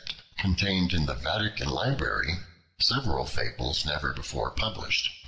contained 0.35 0.93
in 0.93 1.05
the 1.05 1.13
Vatican 1.13 1.69
library 1.69 2.39
several 2.79 3.23
fables 3.27 3.85
never 3.85 4.11
before 4.13 4.49
published. 4.49 5.11